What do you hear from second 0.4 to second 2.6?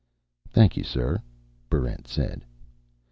"Thank you, sir," Barrent said.